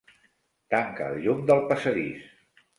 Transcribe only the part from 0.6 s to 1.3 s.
Tanca el